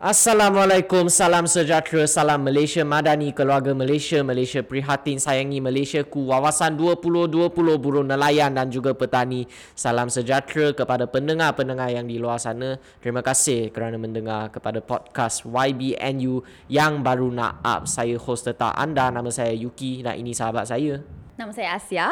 [0.00, 7.52] Assalamualaikum, salam sejahtera, salam Malaysia Madani, keluarga Malaysia, Malaysia prihatin, sayangi Malaysia ku, wawasan 2020
[7.52, 9.44] buruh nelayan dan juga petani.
[9.76, 12.80] Salam sejahtera kepada pendengar-pendengar yang di luar sana.
[13.04, 17.84] Terima kasih kerana mendengar kepada podcast YBNU yang baru nak up.
[17.84, 21.04] Saya host tetap anda, nama saya Yuki dan ini sahabat saya.
[21.36, 22.08] Nama saya Asia.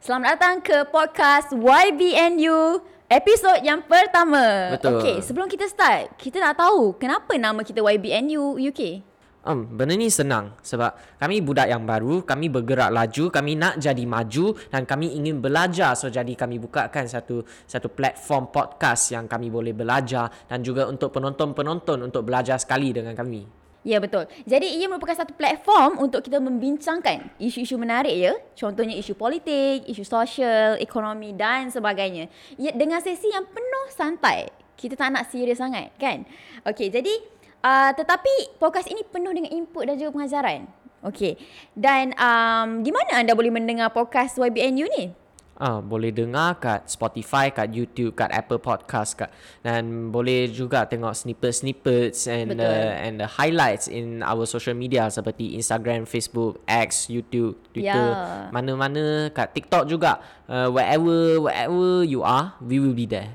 [0.00, 4.74] Selamat datang ke podcast YBNU Episod yang pertama.
[4.74, 4.98] Betul.
[4.98, 8.98] Okey, sebelum kita start, kita nak tahu kenapa nama kita YBNU UK.
[9.46, 10.90] Um, benda ni senang sebab
[11.22, 15.94] kami budak yang baru, kami bergerak laju, kami nak jadi maju dan kami ingin belajar.
[15.94, 21.14] So jadi kami bukakan satu satu platform podcast yang kami boleh belajar dan juga untuk
[21.14, 23.65] penonton-penonton untuk belajar sekali dengan kami.
[23.86, 24.26] Ya betul.
[24.42, 28.34] Jadi ia merupakan satu platform untuk kita membincangkan isu-isu menarik ya.
[28.58, 32.26] Contohnya isu politik, isu sosial, ekonomi dan sebagainya.
[32.58, 34.50] Ya, dengan sesi yang penuh santai.
[34.74, 36.26] Kita tak nak serius sangat kan.
[36.66, 37.14] Okey jadi
[37.62, 40.66] uh, tetapi podcast ini penuh dengan input dan juga pengajaran.
[41.06, 41.38] Okey.
[41.70, 45.25] Dan um, di mana anda boleh mendengar podcast YBNU ni?
[45.56, 49.32] Ah, boleh dengar kat Spotify, kat YouTube, kat Apple Podcast kat
[49.64, 52.68] dan boleh juga tengok snippet-snippets and Betul.
[52.68, 58.52] uh, and the highlights in our social media seperti Instagram, Facebook, X, YouTube, Twitter, Ya.
[58.52, 60.20] mana-mana kat TikTok juga.
[60.44, 63.32] Uh, wherever wherever you are, we will be there.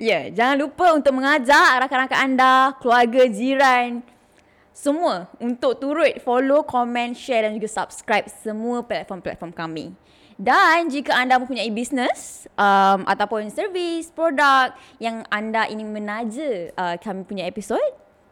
[0.00, 4.00] Ya, jangan lupa untuk mengajak rakan-rakan anda, keluarga, jiran,
[4.72, 9.92] semua untuk turut follow, komen, share dan juga subscribe semua platform-platform kami.
[10.38, 14.70] Dan jika anda mempunyai bisnes um, ataupun servis, produk
[15.02, 17.82] yang anda ingin menaja uh, kami punya episod,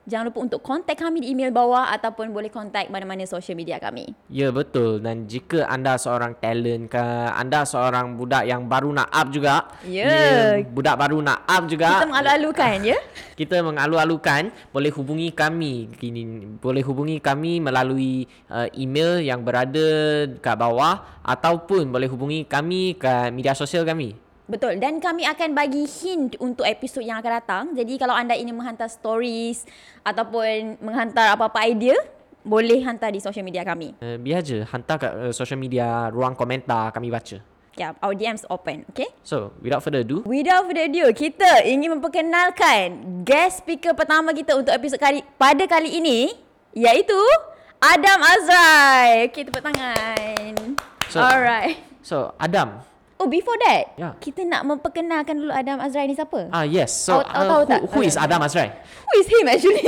[0.07, 4.15] jangan lupa untuk kontak kami di email bawah ataupun boleh kontak mana-mana social media kami.
[4.31, 7.05] Ya betul dan jika anda seorang talent ke
[7.35, 10.07] anda seorang budak yang baru nak up juga Ya.
[10.07, 12.99] ya, budak baru nak up juga Kita mengalu-alukan ya.
[13.41, 16.23] kita mengalu-alukan boleh hubungi kami kini
[16.57, 19.85] boleh hubungi kami melalui uh, email yang berada
[20.41, 24.15] kat bawah ataupun boleh hubungi kami kat media sosial kami
[24.47, 27.65] Betul dan kami akan bagi hint untuk episod yang akan datang.
[27.75, 29.67] Jadi kalau anda ingin menghantar stories
[30.07, 31.99] ataupun menghantar apa-apa idea,
[32.47, 33.99] boleh hantar di social media kami.
[33.99, 37.43] uh, biar je hantar kat uh, social media ruang komentar kami baca
[37.75, 39.11] yeah, our DMs open, okay?
[39.21, 42.87] so without further ado Without further ado, kita ingin memperkenalkan
[43.27, 46.31] guest speaker pertama kita untuk episod kali pada kali ini
[46.71, 47.19] iaitu
[47.77, 49.27] Adam Azrai.
[49.29, 50.55] Okay, tepuk tangan.
[51.11, 51.77] So- Alright.
[52.01, 52.81] so Adam
[53.17, 54.13] Oh, before that, Ya.
[54.21, 56.53] kita nak memperkenalkan dulu Adam Azrai ni siapa?
[56.53, 57.81] ah yes so Awak- tahu uh, tak?
[57.81, 59.85] who, who is Adam Azrai Who is him actually?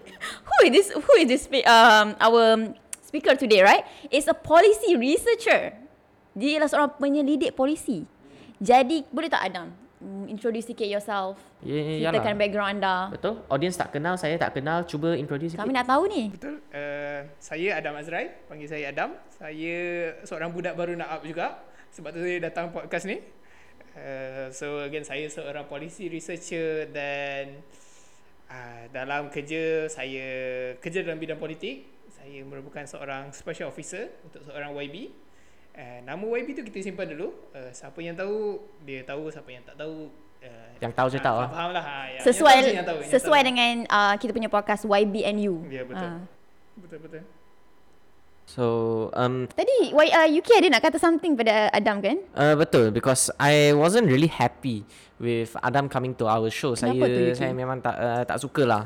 [0.50, 0.86] who is this?
[0.90, 1.44] Who is this?
[1.62, 3.86] Um, our speaker today, right?
[4.10, 5.70] Is a policy researcher.
[6.34, 8.02] Dia ialah seorang penyelidik polisi.
[8.58, 9.70] Jadi boleh tak Adam
[10.00, 11.38] mm, introduce sikit yourself?
[11.62, 12.40] Ya, ya, Ceritakan yalah.
[12.42, 12.96] background anda.
[13.14, 13.34] Betul?
[13.46, 14.82] Audience tak kenal, saya tak kenal.
[14.82, 15.78] Cuba introduce Kami sikit.
[15.78, 16.22] nak tahu ni.
[16.34, 16.58] Betul.
[16.74, 19.14] Uh, saya Adam Azrai, panggil saya Adam.
[19.30, 19.76] Saya
[20.26, 21.62] seorang budak baru nak up juga.
[21.94, 23.22] Sebab tu saya datang podcast ni.
[23.94, 27.62] Uh, so again saya seorang policy researcher dan
[28.50, 30.26] uh, dalam kerja saya
[30.82, 31.86] kerja dalam bidang politik.
[32.10, 35.14] Saya merupakan seorang special officer untuk seorang YB.
[35.78, 37.30] Uh, nama YB tu kita simpan dulu.
[37.54, 40.10] Uh, siapa yang tahu dia tahu, siapa yang tak tahu
[40.42, 41.48] uh, Yang tahu je tahu, ah.
[41.54, 41.84] Faham lah.
[41.86, 41.94] Ha,
[42.26, 45.70] Sesuai yang tahu je yang tahu, sesuai dengan uh, kita punya podcast YBNU.
[45.70, 46.10] Ya betul.
[46.10, 46.26] Ah.
[46.74, 47.22] Betul betul.
[48.44, 52.20] So, um, Tadi y, uh, UK ada nak kata something pada Adam kan?
[52.36, 54.84] uh, betul because I wasn't really happy
[55.16, 56.76] with Adam coming to our show.
[56.76, 57.38] Kenapa saya tu, Yuki?
[57.40, 58.82] saya memang tak uh, tak suka lah.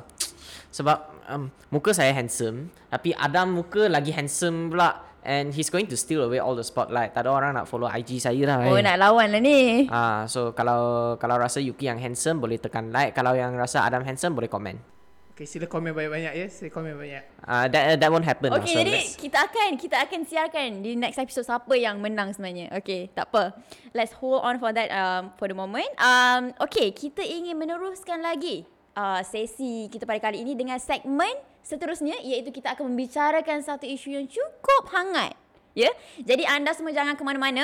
[0.71, 5.97] Sebab um, muka saya handsome, tapi Adam muka lagi handsome pula and he's going to
[5.99, 7.13] steal away all the spotlight.
[7.13, 8.65] Tak ada orang nak follow IG saya lah.
[8.65, 8.85] Oh eh.
[8.85, 9.91] nak lawan lah ni.
[9.91, 14.07] Ah, so kalau kalau rasa Yuki yang handsome boleh tekan like, kalau yang rasa Adam
[14.07, 14.98] handsome boleh komen.
[15.39, 16.47] Okay, sila komen banyak-banyak ya.
[16.51, 17.23] Sila komen banyak.
[17.47, 18.51] Uh, that that won't happen.
[18.51, 18.59] lah.
[18.59, 22.35] Okay, so jadi let's- kita akan kita akan siarkan di next episode siapa yang menang
[22.35, 22.75] sebenarnya.
[22.83, 23.55] Okay, tak apa.
[23.95, 25.87] Let's hold on for that um, for the moment.
[25.95, 28.67] Um, okay, kita ingin meneruskan lagi
[28.99, 34.19] uh, sesi kita pada kali ini dengan segmen seterusnya iaitu kita akan membicarakan satu isu
[34.19, 35.39] yang cukup hangat.
[35.71, 35.95] Ya, yeah?
[36.27, 37.63] jadi anda semua jangan ke mana-mana.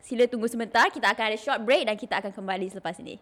[0.00, 0.88] Sila tunggu sebentar.
[0.88, 3.20] Kita akan ada short break dan kita akan kembali selepas ini.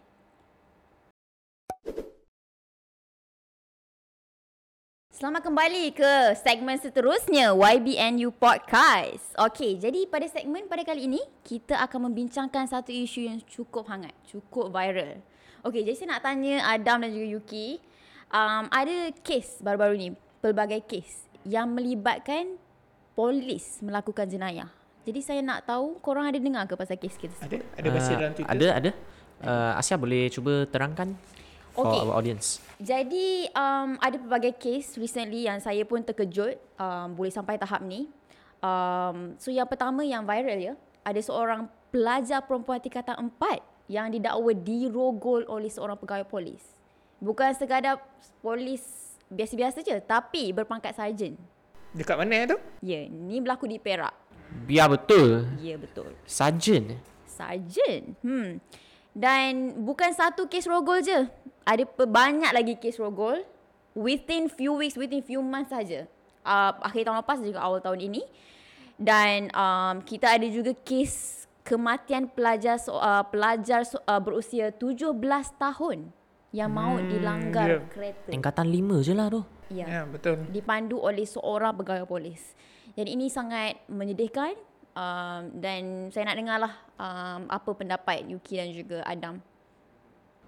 [5.19, 9.35] Selamat kembali ke segmen seterusnya YBNU Podcast.
[9.35, 14.15] Okey, jadi pada segmen pada kali ini kita akan membincangkan satu isu yang cukup hangat,
[14.23, 15.19] cukup viral.
[15.67, 17.83] Okey, jadi saya nak tanya Adam dan juga Yuki,
[18.31, 22.55] um, ada kes baru-baru ni, pelbagai kes yang melibatkan
[23.11, 24.71] polis melakukan jenayah.
[25.03, 27.35] Jadi saya nak tahu korang ada dengar ke pasal kes kita?
[27.43, 27.59] Ada?
[27.75, 28.51] Ada baca Ah, dalam Twitter?
[28.55, 28.91] Ada, ada.
[29.43, 31.11] Uh, Asia boleh cuba terangkan?
[31.71, 31.99] For Okay.
[32.01, 32.59] our audience.
[32.77, 38.07] Jadi um, ada pelbagai case recently yang saya pun terkejut um, boleh sampai tahap ni.
[38.59, 44.51] Um, so yang pertama yang viral ya, ada seorang pelajar perempuan tingkatan 4 yang didakwa
[44.53, 46.61] dirogol oleh seorang pegawai polis.
[47.19, 47.99] Bukan sekadar
[48.39, 48.83] polis
[49.27, 51.35] biasa-biasa je tapi berpangkat sarjan.
[51.89, 52.57] Dekat mana tu?
[52.79, 54.13] Ya, ni berlaku di Perak.
[54.65, 55.45] Biar betul.
[55.57, 56.13] Ya, betul.
[56.25, 56.97] Sarjan.
[57.25, 58.13] Sarjan.
[58.21, 58.61] Hmm.
[59.09, 61.25] Dan bukan satu kes rogol je.
[61.69, 63.45] Ada banyak lagi kes rogol
[63.93, 66.09] within few weeks, within few months saja.
[66.41, 68.25] Uh, akhir tahun lepas juga awal tahun ini.
[68.97, 75.13] Dan um, kita ada juga kes kematian pelajar so, uh, pelajar so, uh, berusia 17
[75.61, 76.09] tahun
[76.49, 77.79] yang maut Hmm, dilanggar ya.
[77.93, 78.33] kereta.
[78.33, 79.45] Tingkatan lima je lah tu.
[79.69, 79.85] Ya.
[79.85, 80.41] Ya, betul.
[80.49, 82.41] Dipandu oleh seorang pegawai polis.
[82.97, 84.57] Jadi ini sangat menyedihkan
[84.97, 89.37] um, dan saya nak dengarlah um, apa pendapat Yuki dan juga Adam.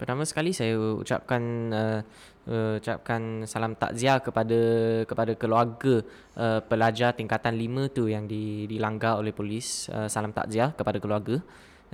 [0.02, 2.02] Pertama sekali saya ucapkan uh,
[2.50, 4.58] uh, ucapkan salam takziah kepada
[5.06, 6.02] kepada keluarga
[6.42, 9.94] uh, pelajar tingkatan 5 tu yang di, dilanggar oleh polis.
[9.94, 11.38] Uh, salam takziah kepada keluarga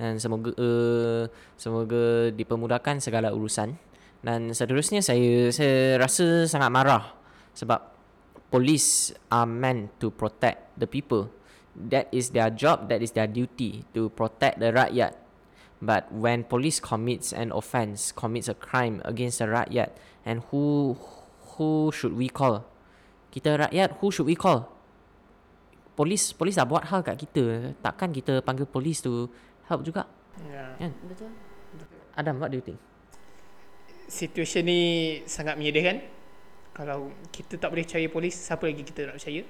[0.00, 1.28] dan semoga uh,
[1.60, 3.76] semoga dipermudahkan segala urusan.
[4.24, 7.12] Dan seterusnya saya saya rasa sangat marah
[7.52, 7.92] sebab
[8.48, 11.28] police are meant to protect the people.
[11.76, 15.27] That is their job, that is their duty to protect the rakyat.
[15.78, 19.94] But when police commits an offence, commits a crime against the rakyat,
[20.26, 20.98] and who
[21.54, 22.66] who should we call?
[23.30, 24.66] Kita rakyat, who should we call?
[25.94, 27.74] Polis, polis dah buat hal kat kita.
[27.78, 29.30] Takkan kita panggil polis to
[29.70, 30.06] help juga?
[30.46, 30.74] Ya.
[30.78, 30.94] Kan?
[31.06, 31.30] Betul?
[32.18, 32.78] Adam, what do you think?
[34.10, 34.80] Situasi ni
[35.30, 36.02] sangat menyedihkan.
[36.74, 39.42] Kalau kita tak boleh percaya polis, siapa lagi kita nak percaya?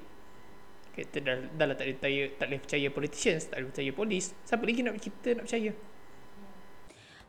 [0.92, 4.24] Kita dah, dah lah tak boleh percaya, tak boleh percaya politicians, tak boleh percaya polis.
[4.48, 5.70] Siapa lagi nak kita nak percaya?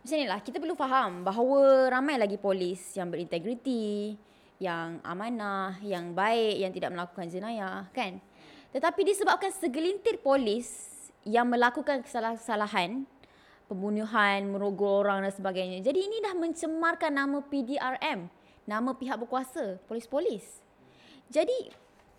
[0.09, 4.17] Macam ni lah, kita perlu faham bahawa ramai lagi polis yang berintegriti,
[4.57, 8.17] yang amanah, yang baik, yang tidak melakukan jenayah, kan?
[8.73, 10.65] Tetapi disebabkan segelintir polis
[11.29, 13.05] yang melakukan kesalahan-kesalahan,
[13.69, 15.77] pembunuhan, merogol orang dan sebagainya.
[15.85, 18.33] Jadi ini dah mencemarkan nama PDRM,
[18.65, 20.65] nama pihak berkuasa, polis-polis.
[21.29, 21.69] Jadi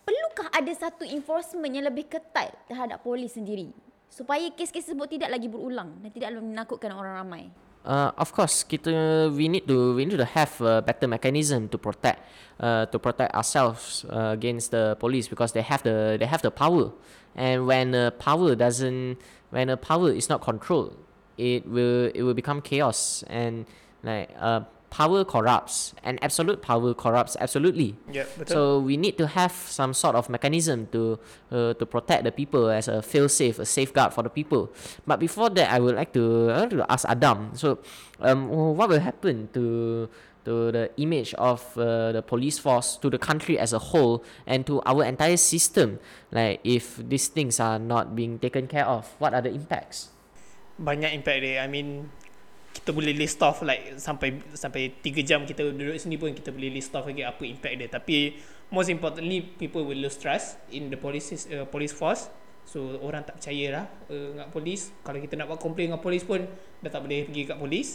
[0.07, 3.75] perlukah ada satu enforcement yang lebih ketat terhadap polis sendiri
[4.07, 7.51] supaya kes-kes tersebut tidak lagi berulang dan tidak menakutkan orang ramai?
[7.85, 11.81] Uh, of course, kita we need to we need to have a better mechanism to
[11.81, 12.21] protect
[12.61, 16.53] uh, to protect ourselves uh, against the police because they have the they have the
[16.53, 16.93] power,
[17.33, 19.17] and when the power doesn't
[19.49, 20.93] when the power is not controlled,
[21.41, 23.25] it will it will become chaos.
[23.33, 23.65] And
[24.05, 27.95] like uh, power corrupts and absolute power corrupts absolutely.
[28.11, 28.47] Betul.
[28.47, 31.19] So we need to have some sort of mechanism to
[31.55, 34.75] uh, to protect the people as a fail-safe, a safeguard for the people.
[35.07, 37.55] But before that, I would like to, I would to ask Adam.
[37.55, 37.79] So,
[38.21, 40.11] um, what will happen to
[40.45, 44.67] to the image of uh, the police force, to the country as a whole, and
[44.67, 46.03] to our entire system?
[46.35, 50.11] Like if these things are not being taken care of, what are the impacts?
[50.81, 51.61] banyak impact dia.
[51.61, 52.09] I mean
[52.71, 56.71] kita boleh list off like sampai sampai 3 jam kita duduk sini pun kita boleh
[56.71, 57.89] list off lagi apa impact dia.
[57.91, 58.39] Tapi
[58.71, 62.31] most importantly people will lose trust in the police uh, police force.
[62.63, 64.95] So orang tak percaya lah uh, dengan polis.
[65.03, 66.47] Kalau kita nak buat complain dengan polis pun
[66.81, 67.89] dah tak boleh pergi kat polis.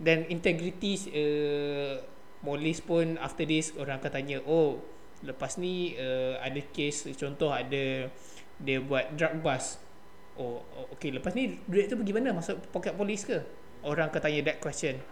[0.00, 2.00] Dan integrity uh,
[2.40, 4.80] polis pun after this orang akan tanya, "Oh,
[5.20, 8.08] lepas ni uh, ada case contoh ada
[8.56, 9.92] dia buat drug bust
[10.40, 11.12] Oh, oh okay.
[11.12, 12.32] Lepas ni duit tu pergi mana?
[12.32, 13.44] Masuk poket polis ke?
[13.82, 15.02] Orang akan tanya that question.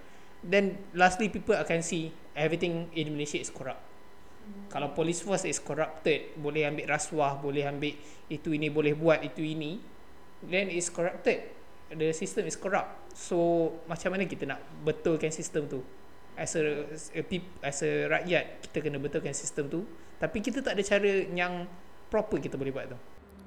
[0.40, 3.82] Then lastly people akan see everything in Malaysia is corrupt.
[4.70, 7.94] Kalau police force is corrupted, boleh ambil rasuah, boleh ambil
[8.30, 9.78] itu ini, boleh buat itu ini,
[10.46, 11.42] then is corrupted.
[11.90, 13.14] The system is corrupt.
[13.14, 15.82] So macam mana kita nak betulkan sistem tu?
[16.38, 19.82] As a, as a, peop- as a rakyat, kita kena betulkan sistem tu.
[20.22, 21.66] Tapi kita tak ada cara yang
[22.08, 22.98] proper kita boleh buat tu.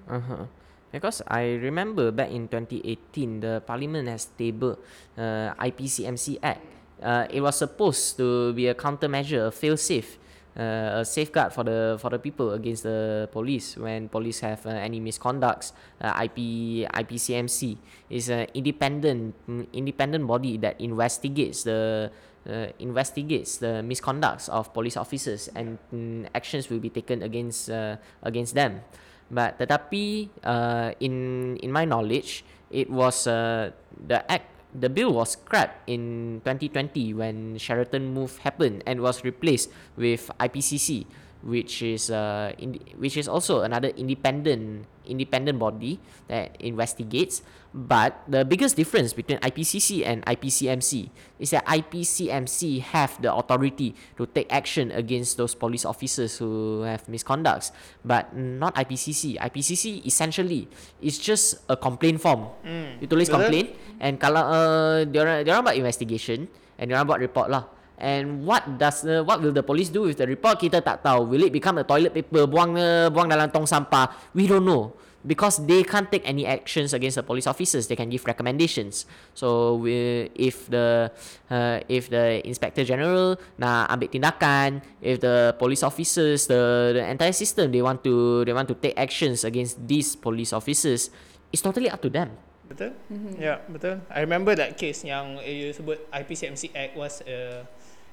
[0.08, 0.44] Uh-huh.
[0.94, 4.78] Because I remember back in 2018, the Parliament has tabled
[5.18, 6.62] uh, IPCMC Act.
[7.02, 10.22] Uh, it was supposed to be a countermeasure, a fail-safe,
[10.54, 14.70] uh, a safeguard for the for the people against the police when police have uh,
[14.70, 15.74] any misconducts.
[15.98, 17.76] Uh, IP IPCMC
[18.14, 19.34] is an independent
[19.74, 22.12] independent body that investigates the
[22.46, 27.98] uh, investigates the misconducts of police officers and mm, actions will be taken against uh,
[28.22, 28.86] against them.
[29.34, 35.38] But tetapi uh, in in my knowledge, it was uh, the act the bill was
[35.38, 41.06] scrapped in 2020 when Sheraton move happened and was replaced with IPCC,
[41.42, 47.42] which is uh in, which is also another independent independent body that investigates.
[47.74, 51.10] But the biggest difference between IPCC and IPCMC
[51.42, 57.02] is that IPCMC have the authority to take action against those police officers who have
[57.10, 57.74] misconducts,
[58.06, 59.42] but not IPCC.
[59.42, 60.70] IPCC essentially
[61.02, 62.54] is just a complaint form.
[62.62, 63.42] Hmm, You tulis betul.
[63.42, 63.68] complaint
[63.98, 66.46] and kalau uh, dia orang buat investigation
[66.78, 67.66] and dia orang buat report lah.
[68.04, 71.32] And what does the, what will the police do with the report kita tak tahu.
[71.32, 74.12] Will it become a toilet paper buang uh, buang dalam tong sampah?
[74.36, 74.92] We don't know.
[75.24, 79.08] Because they can't take any actions against the police officers, they can give recommendations.
[79.32, 81.16] So we, if the
[81.48, 87.32] uh, if the inspector general nak ambil tindakan, if the police officers, the, the entire
[87.32, 91.08] system they want to they want to take actions against these police officers,
[91.56, 92.36] it's totally up to them.
[92.68, 92.92] Betul?
[93.08, 93.34] Mm-hmm.
[93.40, 94.04] Ya, yeah, betul.
[94.12, 97.64] I remember that case yang uh, you sebut IPCMC Act was uh,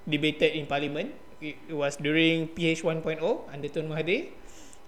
[0.09, 1.13] debated in parliament.
[1.41, 4.29] It, was during PH 1.0 under Tun Mahathir.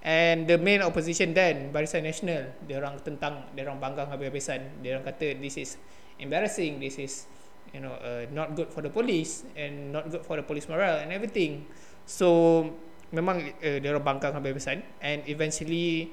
[0.03, 4.83] And the main opposition then, Barisan Nasional, dia orang tentang, dia orang banggang habis-habisan.
[4.83, 5.79] Dia orang kata this is
[6.19, 7.31] embarrassing, this is
[7.71, 11.01] you know uh, not good for the police and not good for the police morale
[11.01, 11.65] and everything.
[12.05, 12.67] So
[13.15, 16.11] memang uh, dia orang banggang habis-habisan and eventually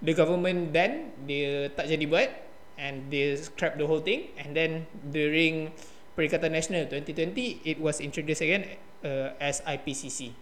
[0.00, 2.30] the government then dia tak jadi buat
[2.76, 5.72] and they scrap the whole thing and then during
[6.16, 8.64] Perikatan Nasional 2020 it was introduced again
[9.04, 10.32] uh, as IPCC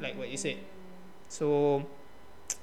[0.00, 0.56] like what you said
[1.28, 1.78] so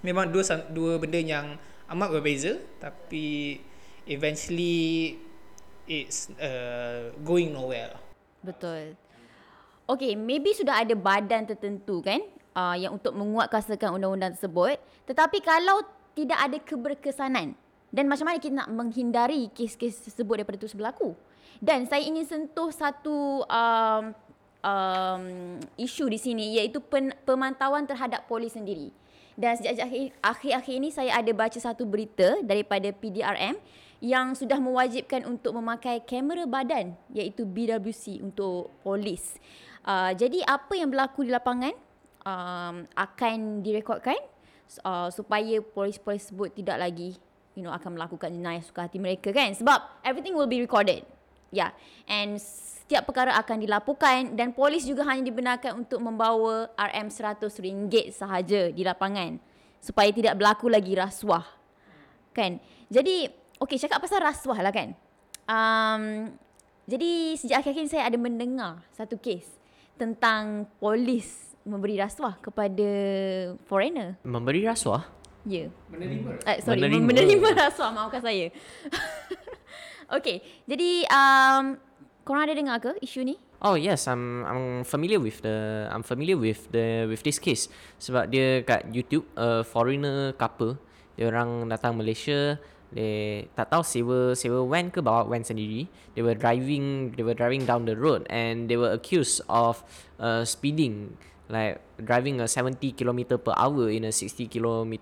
[0.01, 1.55] memang dua dua benda yang
[1.93, 3.61] amat berbeza tapi
[4.09, 5.15] eventually
[5.87, 8.01] it's uh, going nowhere lah.
[8.43, 8.95] Betul.
[9.87, 12.19] Okay, maybe sudah ada badan tertentu kan
[12.51, 14.75] uh, yang untuk menguatkuasakan undang-undang tersebut.
[15.07, 15.79] Tetapi kalau
[16.11, 17.55] tidak ada keberkesanan
[17.87, 21.15] dan macam mana kita nak menghindari kes-kes tersebut daripada terus berlaku.
[21.63, 24.03] Dan saya ingin sentuh satu um,
[24.61, 25.23] um,
[25.77, 28.93] isu di sini iaitu pen, pemantauan terhadap polis sendiri.
[29.37, 33.57] Dan sejak akhir- akhir-akhir ini saya ada baca satu berita daripada PDRM
[34.01, 39.37] yang sudah mewajibkan untuk memakai kamera badan iaitu BWC untuk polis.
[39.81, 41.73] Uh, jadi apa yang berlaku di lapangan
[42.25, 44.17] um, akan direkodkan
[44.85, 47.15] uh, supaya polis-polis tersebut tidak lagi
[47.57, 51.01] you know akan melakukan jenayah suka hati mereka kan sebab everything will be recorded.
[51.51, 51.71] Ya.
[51.71, 51.71] Yeah.
[52.07, 52.31] And
[52.87, 57.51] setiap perkara akan dilaporkan dan polis juga hanya dibenarkan untuk membawa RM100
[58.15, 59.35] sahaja di lapangan
[59.83, 61.43] supaya tidak berlaku lagi rasuah.
[62.31, 62.63] Kan?
[62.87, 63.27] Jadi,
[63.59, 64.95] okey cakap pasal rasuah lah kan.
[65.47, 66.31] Um,
[66.87, 69.43] jadi sejak akhir-akhir ini saya ada mendengar satu kes
[69.99, 72.89] tentang polis memberi rasuah kepada
[73.67, 74.15] foreigner.
[74.23, 75.03] Memberi rasuah?
[75.43, 75.67] Ya.
[75.67, 75.69] Yeah.
[75.91, 76.29] Menerima.
[76.43, 77.03] Uh, sorry, Menerima.
[77.03, 77.91] menerima, menerima rasuah.
[77.91, 78.47] Maafkan saya.
[80.11, 81.75] okay, jadi um,
[82.27, 83.35] korang ada dengar ke isu ni?
[83.57, 87.73] Oh yes, I'm I'm familiar with the I'm familiar with the with this case.
[87.97, 90.77] Sebab dia kat YouTube a foreigner couple.
[91.17, 92.61] Dia orang datang Malaysia
[92.93, 95.89] they tak tahu sewa sewa van ke bawa van sendiri.
[96.13, 99.81] They were driving they were driving down the road and they were accused of
[100.21, 101.17] uh, speeding
[101.49, 104.93] like driving a 70 km per hour in a 60 km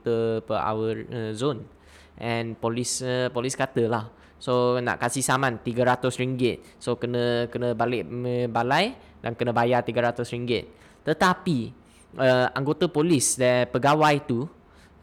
[0.48, 1.68] per hour uh, zone.
[2.16, 8.04] And polis uh, polis kata lah so nak kasih saman RM300 so kena kena balik
[8.52, 10.68] balai dan kena bayar RM300
[11.06, 11.86] tetapi
[12.18, 14.50] uh, anggota polis dan pegawai tu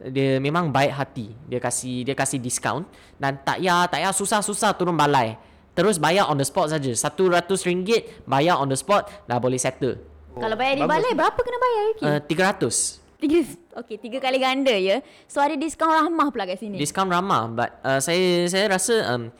[0.03, 1.31] dia memang baik hati.
[1.47, 2.83] Dia kasih dia kasih diskaun
[3.15, 5.39] dan tak payah tak payah susah-susah turun balai.
[5.73, 6.91] Terus bayar on the spot saja.
[6.91, 9.97] RM100 bayar on the spot dah boleh settle.
[10.33, 12.03] Kalau bayar di balai berapa kena bayar lagi?
[12.03, 12.19] uh,
[12.59, 13.39] 300 Tiga,
[13.79, 14.99] okay, tiga kali ganda ya.
[15.31, 16.75] So ada diskaun ramah pula kat sini.
[16.75, 19.31] Diskaun ramah but uh, saya saya rasa um,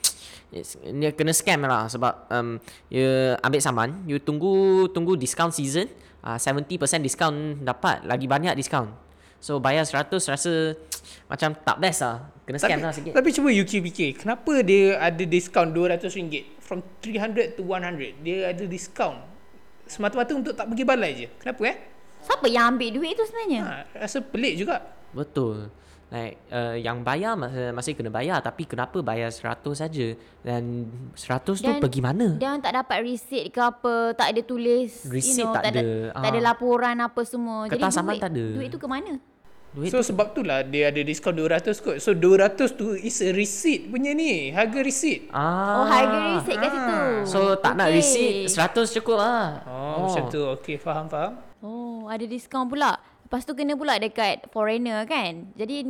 [1.04, 3.04] dia kena scam lah sebab um, you
[3.44, 5.92] ambil saman you tunggu tunggu discount season
[6.24, 8.88] uh, 70% diskaun dapat lagi banyak diskaun.
[9.44, 10.80] So bayar 100 rasa
[11.32, 12.32] macam tak best lah.
[12.48, 13.12] Kena scam Tapi, lah sikit.
[13.20, 18.64] tapi cuba you fikir kenapa dia ada diskaun RM200 from 300 to 100 dia ada
[18.64, 19.20] diskaun
[19.84, 21.28] semata-mata untuk tak pergi balai je.
[21.44, 21.93] Kenapa eh
[22.24, 23.62] Siapa yang ambil duit tu sebenarnya?
[23.62, 24.80] ha, rasa pelik juga
[25.12, 25.68] betul
[26.10, 30.08] like uh, yang bayar masih, masih kena bayar tapi kenapa bayar 100 saja
[30.40, 35.42] dan 100 tu pergi mana Dan tak dapat receipt ke apa, tak ada tulis, Receipt
[35.42, 36.14] you know, tak tak ada, ada.
[36.16, 36.46] tak ada Ah.
[36.46, 37.66] laporan apa semua.
[37.66, 38.46] Kertas Jadi saman duit, tak ada.
[38.54, 39.14] duit tu ke mana?
[39.74, 43.34] duit so sebab tu lah dia ada diskaun 200 kot so 200 tu is a
[43.34, 46.98] receipt punya ni harga receipt ah Oh, harga receipt kat situ.
[47.26, 47.98] So tak nak Okey.
[47.98, 49.66] receipt 100 cukup lah.
[49.66, 51.83] oh, macam tu okey faham faham Oh,
[52.16, 53.02] ada diskaun pula.
[53.26, 55.50] Lepas tu kena pula dekat foreigner kan.
[55.58, 55.86] Jadi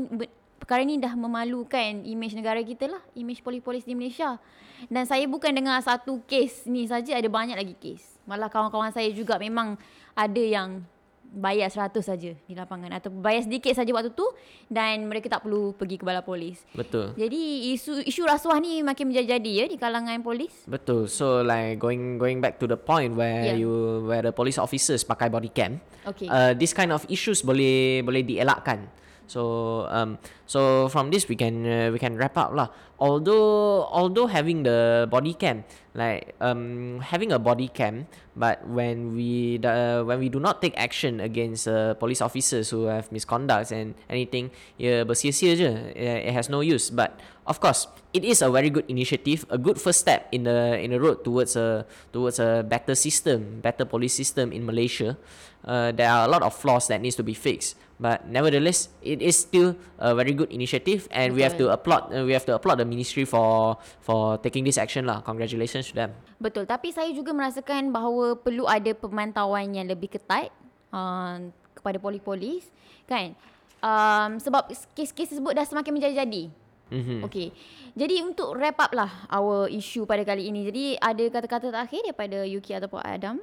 [0.58, 3.04] perkara ni dah memalukan imej negara kita lah.
[3.20, 4.40] Imej polis-polis di Malaysia.
[4.88, 8.24] Dan saya bukan dengar satu kes ni saja, ada banyak lagi kes.
[8.24, 9.76] Malah kawan-kawan saya juga memang
[10.16, 10.88] ada yang
[11.34, 14.22] bayar 100 saja di lapangan atau bayar sedikit saja waktu tu
[14.70, 16.62] dan mereka tak perlu pergi ke balai polis.
[16.72, 17.18] Betul.
[17.18, 20.54] Jadi isu isu rasuah ni makin menjadi-jadi ya di kalangan polis.
[20.70, 21.10] Betul.
[21.10, 23.58] So like going going back to the point where Yeah.
[23.58, 23.72] you
[24.06, 25.82] where the police officers pakai body cam.
[26.06, 26.30] Okay.
[26.30, 28.86] Uh, this kind of issues boleh boleh dielakkan.
[29.26, 29.42] So
[29.90, 30.20] um
[30.54, 32.70] so from this we can uh, we can wrap up lah.
[33.02, 35.66] Although although having the body cam
[35.98, 38.06] like um having a body cam
[38.38, 42.86] but when we uh, when we do not take action against uh, police officers who
[42.86, 45.02] have misconducts and anything je.
[45.02, 46.94] It it has no use.
[46.94, 47.18] But
[47.50, 50.94] of course it is a very good initiative a good first step in the in
[50.94, 55.18] the road towards a towards a better system better police system in Malaysia.
[55.66, 57.80] Uh, there are a lot of flaws that needs to be fixed.
[58.04, 62.24] But nevertheless it is still a very good initiative and we have to applaud uh,
[62.26, 66.12] we have to applaud the ministry for for taking this action lah congratulations to them
[66.44, 70.52] Betul, tapi saya juga merasakan bahawa perlu ada pemantauan yang lebih ketat
[70.92, 71.40] uh,
[71.72, 72.68] kepada polis-polis,
[73.08, 73.32] kan?
[73.80, 76.44] Um, sebab kes-kes tersebut dah semakin menjadi-jadi.
[76.92, 77.20] mm-hmm.
[77.32, 77.56] Okay,
[77.96, 80.68] jadi untuk wrap up lah our issue pada kali ini.
[80.68, 83.40] Jadi ada kata-kata terakhir daripada Yuki ataupun Adam?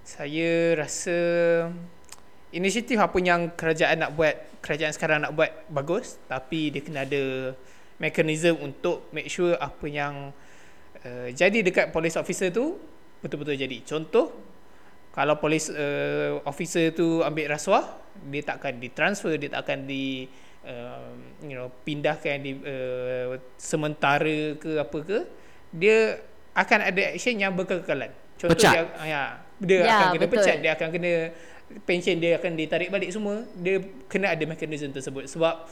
[0.00, 1.16] Saya rasa
[2.52, 7.56] inisiatif apa yang kerajaan nak buat, kerajaan sekarang nak buat bagus tapi dia kena ada
[7.98, 10.30] mekanisme untuk make sure apa yang
[11.06, 12.78] uh, jadi dekat police officer tu
[13.22, 13.78] betul-betul jadi.
[13.86, 14.34] Contoh
[15.12, 17.84] kalau police uh, officer tu ambil rasuah,
[18.32, 20.24] dia tak akan ditransfer, dia tak akan di
[20.64, 21.12] uh,
[21.44, 25.18] you know pindahkan di uh, sementara ke apa ke,
[25.70, 26.16] dia
[26.56, 28.08] akan ada action yang berkekalan.
[28.40, 28.72] Contoh Pecat.
[28.72, 29.22] dia ya,
[29.62, 30.34] dia Ya, akan kena betul.
[30.42, 31.12] pecat, dia akan kena
[31.88, 33.44] pension dia akan ditarik balik semua.
[33.56, 35.68] Dia kena ada mekanisme tersebut sebab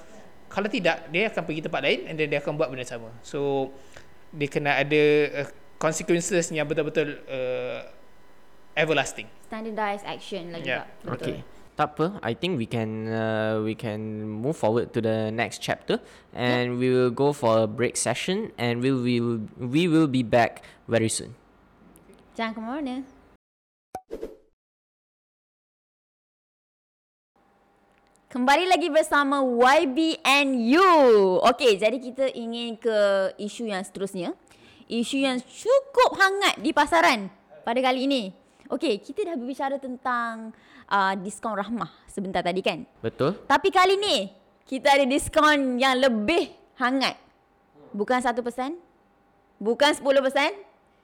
[0.50, 3.12] kalau tidak dia akan pergi tempat lain and then dia akan buat benda sama.
[3.23, 3.71] So
[4.35, 5.02] dia kena ada
[5.42, 5.49] uh,
[5.80, 7.87] consequences yang betul-betul uh,
[8.76, 9.26] everlasting.
[9.50, 10.87] Standardized action lah Yeah.
[10.87, 11.12] juga.
[11.16, 11.26] Betul.
[11.26, 11.38] Okay.
[11.80, 12.07] Tak apa.
[12.21, 15.97] I think we can uh, we can move forward to the next chapter,
[16.37, 20.61] and we will go for a break session, and we will we will be back
[20.85, 21.33] very soon.
[22.37, 22.95] Jangan ke mana?
[28.30, 30.86] Kembali lagi bersama YBNU.
[31.50, 32.95] Okey, jadi kita ingin ke
[33.43, 34.38] isu yang seterusnya.
[34.86, 37.26] Isu yang cukup hangat di pasaran
[37.66, 38.30] pada kali ini.
[38.71, 40.54] Okey, kita dah berbicara tentang
[40.86, 42.86] uh, diskaun rahmah sebentar tadi kan?
[43.02, 43.34] Betul?
[43.50, 44.30] Tapi kali ni
[44.62, 47.19] kita ada diskaun yang lebih hangat.
[47.90, 48.30] Bukan 1%,
[49.58, 50.06] bukan 10%,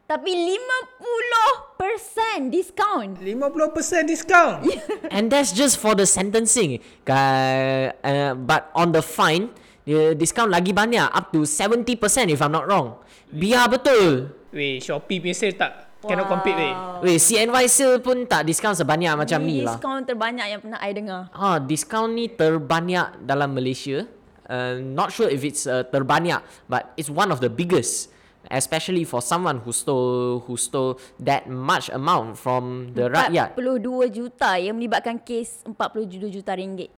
[0.07, 3.19] tapi 50% diskaun.
[3.19, 4.63] 50% diskaun.
[5.11, 6.79] and that's just for the sentencing.
[7.07, 9.51] Uh, uh, but on the fine,
[9.83, 11.99] the discount lagi banyak, up to 70%
[12.31, 13.03] if I'm not wrong.
[13.35, 14.31] Biar betul.
[14.55, 16.71] Weh, Shopee punya sale tak cannot compete weh.
[17.03, 19.75] Weh, CNY sale pun tak discount sebanyak macam ni lah.
[19.75, 21.35] Diskaun terbanyak yang pernah I dengar.
[21.35, 24.07] Ha, diskaun ni terbanyak dalam Malaysia.
[24.47, 26.39] Uh, not sure if it's uh, terbanyak,
[26.71, 28.15] but it's one of the biggest.
[28.51, 33.59] Especially for someone who stole who stole that much amount from the rakyat.
[33.59, 36.91] 42 juta yang melibatkan kes 42 juta ringgit.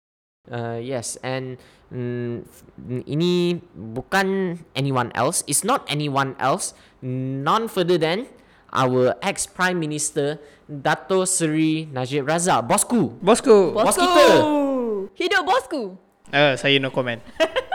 [0.48, 1.60] Uh, yes, and
[1.92, 2.48] mm,
[3.04, 5.44] ini bukan anyone else.
[5.44, 6.72] It's not anyone else.
[7.04, 8.32] None further than
[8.72, 13.20] our ex Prime Minister Dato Seri Najib Razak, bosku.
[13.20, 13.76] Bosku.
[13.76, 14.28] Bos kita.
[15.20, 16.00] Hidup bosku.
[16.32, 17.20] Uh, saya no comment.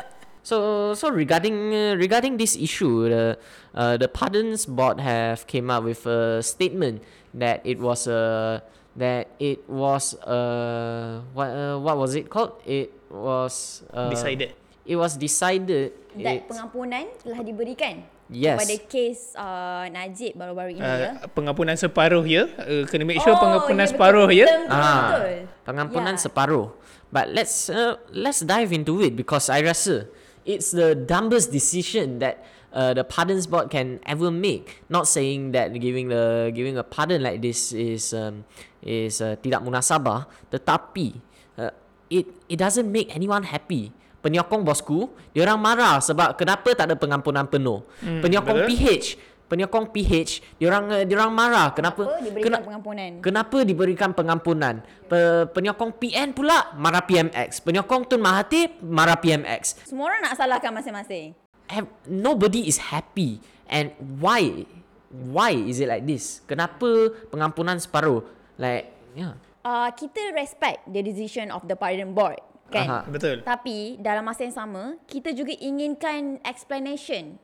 [0.43, 3.39] So so regarding uh, regarding this issue, the
[3.79, 7.03] uh, the Pardons Board have came up with a statement
[7.33, 8.59] that it was a
[8.99, 12.59] that it was uh what uh, what was it called?
[12.67, 14.59] It was uh, Decided.
[14.83, 15.95] It was decided.
[16.13, 18.03] Dan it's- pengampunan telah diberikan
[18.33, 18.57] Yes.
[18.59, 21.21] kepada kes uh, Najib baru-baru ini ya.
[21.21, 22.49] Uh, pengampunan separuh ya.
[22.59, 24.47] Uh, kena make sure Oh, pengampunan ya, separuh betul, ya.
[24.49, 25.37] betul, betul, Ah, betul.
[25.69, 26.21] pengampunan Ya.
[26.21, 26.67] separuh.
[27.13, 30.09] But let's uh, let's dive into it because I rasa
[30.45, 34.83] it's the dumbest decision that uh, the pardons board can ever make.
[34.89, 38.45] Not saying that giving the giving a pardon like this is um,
[38.83, 41.21] is uh, tidak munasabah, tetapi
[41.61, 41.73] uh,
[42.11, 43.93] it it doesn't make anyone happy.
[44.23, 47.83] Penyokong bosku, diorang marah sebab kenapa tak ada pengampunan penuh.
[47.99, 48.71] Hmm, penyokong betul.
[48.71, 49.07] PH,
[49.53, 53.11] penyokong PH, diorang uh, diorang marah kenapa Apa diberikan pengampunan?
[53.21, 54.75] Kenapa diberikan pengampunan?
[55.05, 57.61] Pe, penyokong PN pula marah PMX.
[57.61, 59.85] Penyokong Tun Mahathir marah PMX.
[59.85, 61.37] Semua orang nak salahkan masing-masing.
[61.69, 63.45] Have, nobody is happy.
[63.69, 64.65] And why?
[65.13, 66.41] Why is it like this?
[66.49, 68.25] Kenapa pengampunan separuh?
[68.57, 69.37] Like, yeah.
[69.61, 72.41] Uh, kita respect the decision of the pardon board,
[72.73, 72.89] kan?
[72.89, 73.01] Aha.
[73.05, 73.45] Betul.
[73.45, 77.37] Tapi dalam masa yang sama, kita juga inginkan explanation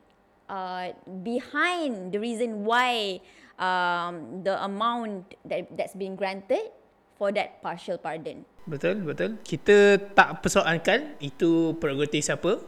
[0.49, 3.21] uh, behind the reason why
[3.61, 6.73] um, the amount that that's been granted
[7.15, 8.43] for that partial pardon.
[8.65, 9.37] Betul, betul.
[9.45, 12.59] Kita tak persoalkan itu prerogatif siapa.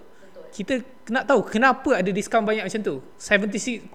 [0.51, 2.95] Kita nak tahu kenapa ada diskaun banyak macam tu.
[3.15, 3.87] 76%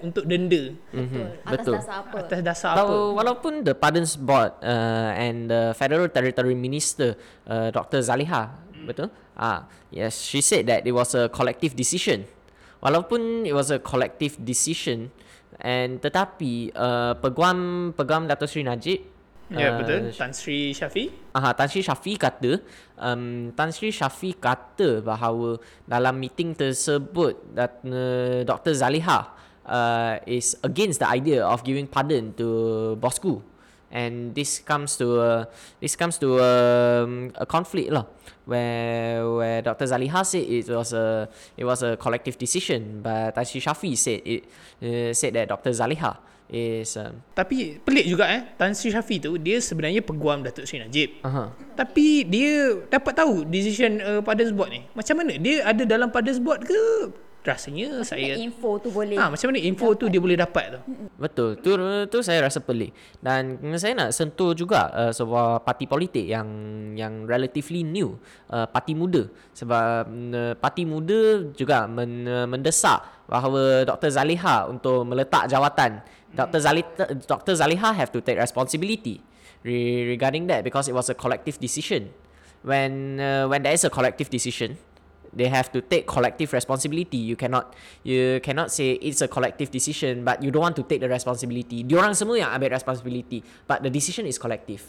[0.00, 0.72] untuk denda.
[0.88, 1.26] Betul.
[1.44, 1.74] Atas betul.
[1.76, 2.16] dasar apa?
[2.24, 2.96] Atas dasar apa?
[3.12, 7.12] Walaupun the Pardons Board uh, and the Federal Territory Minister
[7.44, 8.00] uh, Dr.
[8.00, 8.56] Zaliha,
[8.88, 9.12] betul?
[9.36, 12.24] Ah, yes, she said that it was a collective decision.
[12.78, 15.10] Walaupun it was a collective decision
[15.58, 20.12] and tetapi uh, peguam peguam Dato Sri Najib Ya, uh, betul.
[20.12, 21.08] Tan Sri Syafi.
[21.32, 22.60] Aha, Tan Sri Syafi kata
[23.00, 25.56] um, Tan Sri Syafi kata bahawa
[25.88, 28.76] dalam meeting tersebut that, uh, Dr.
[28.76, 29.32] Zaliha
[29.64, 33.40] uh, is against the idea of giving pardon to Bosku
[33.88, 35.42] and this comes to uh,
[35.80, 38.04] this comes to um, a conflict lah
[38.48, 39.84] where where Dr.
[39.84, 44.24] Zaliha said it was a it was a collective decision but Tan Sri Syafi said
[44.24, 44.48] it
[44.80, 45.76] uh, said that Dr.
[45.76, 46.16] Zaliha
[46.48, 48.40] is um, Tapi pelik juga eh.
[48.56, 51.20] Tan Sri Syafi tu dia sebenarnya peguam Datuk Sri Najib.
[51.20, 51.52] uh-huh.
[51.76, 54.80] Tapi dia dapat tahu decision uh, Pardons Board ni.
[54.96, 55.36] Macam mana?
[55.36, 57.12] Dia ada dalam Pardons Board ke?
[57.48, 58.36] Rasanya saya...
[58.36, 59.16] info tu boleh.
[59.16, 60.80] Ah, macam mana info tu dia boleh dapat tu?
[61.16, 61.56] Betul.
[61.64, 61.72] Tu
[62.12, 62.92] tu saya rasa pelik.
[63.24, 66.48] Dan saya nak sentuh juga uh, sebuah parti politik yang
[66.92, 68.20] yang relatively new,
[68.52, 69.24] uh, parti muda.
[69.56, 74.12] Sebab uh, parti muda juga men, uh, mendesak bahawa Dr.
[74.12, 76.04] Zaliha untuk meletak jawatan.
[76.36, 76.60] Dr.
[76.60, 76.92] Zaliha
[77.24, 77.56] Dr.
[77.56, 79.24] Zaliha have to take responsibility
[79.64, 82.12] re- regarding that because it was a collective decision.
[82.60, 84.76] When uh, when there is a collective decision,
[85.32, 87.18] they have to take collective responsibility.
[87.18, 91.00] You cannot you cannot say it's a collective decision but you don't want to take
[91.00, 91.84] the responsibility.
[91.84, 94.84] Diorang semua yang ambil responsibility but the decision is collective.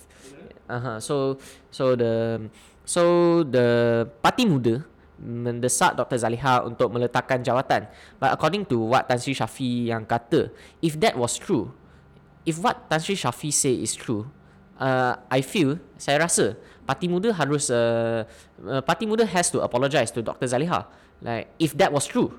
[0.69, 1.01] Uh-huh.
[1.01, 1.37] So
[1.73, 2.45] so the
[2.85, 3.03] so
[3.43, 4.85] the parti muda
[5.19, 6.15] mendesak Dr.
[6.15, 7.91] Zaliha untuk meletakkan jawatan.
[8.17, 10.47] But according to what Tan Sri Syafi yang kata,
[10.79, 11.75] if that was true,
[12.47, 14.31] if what Tan Sri Syafi say is true,
[14.79, 16.55] uh, I feel, saya rasa
[16.87, 18.25] Parti Muda harus uh,
[18.65, 20.49] uh, Parti Muda has to apologize to Dr.
[20.49, 20.89] Zaliha.
[21.21, 22.33] Like if that was true.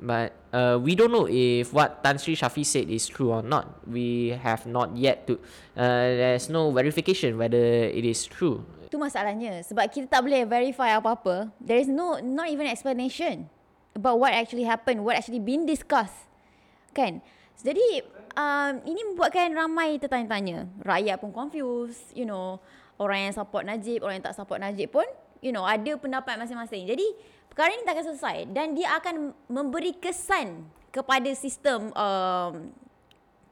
[0.00, 3.84] But uh, we don't know if what Tan Sri Syafi said is true or not.
[3.84, 5.36] We have not yet to
[5.76, 8.64] uh, there's no verification whether it is true.
[8.88, 11.52] Tu masalahnya sebab kita tak boleh verify apa-apa.
[11.60, 13.52] There is no not even explanation
[13.92, 16.30] about what actually happened, what actually been discussed.
[16.96, 17.20] Kan?
[17.60, 18.00] Jadi
[18.34, 20.68] um, ini membuatkan ramai tertanya-tanya.
[20.82, 22.62] Rakyat pun confused, you know.
[23.00, 25.08] Orang yang support Najib, orang yang tak support Najib pun,
[25.40, 26.84] you know, ada pendapat masing-masing.
[26.84, 27.08] Jadi
[27.48, 32.68] perkara ini tak akan selesai dan dia akan memberi kesan kepada sistem um,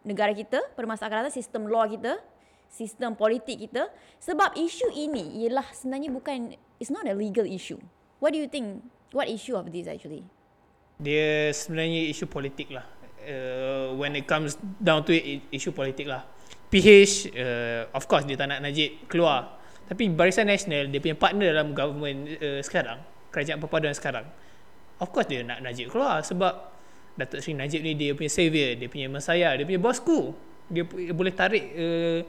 [0.05, 2.21] negara kita, permasalahan sistem law kita,
[2.69, 3.89] sistem politik kita
[4.21, 7.81] sebab isu ini ialah sebenarnya bukan it's not a legal issue.
[8.21, 8.85] What do you think?
[9.17, 10.29] What issue of this actually?
[11.01, 12.85] Dia sebenarnya isu politik lah.
[13.29, 16.25] Uh, when it comes down to it, isu politik lah.
[16.73, 19.61] PH, uh, of course dia tak nak Najib keluar.
[19.85, 24.25] Tapi Barisan Nasional, dia punya partner dalam government uh, sekarang, kerajaan perpaduan sekarang,
[24.97, 26.73] of course dia nak Najib keluar sebab
[27.21, 30.33] Datuk Seri Najib ni dia punya savior, dia punya messiah, dia punya bosku.
[30.73, 32.21] Dia boleh tarik uh,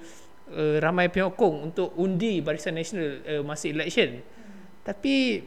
[0.52, 4.20] uh, ramai penyokong untuk undi Barisan Nasional uh, masa election.
[4.84, 5.44] Tapi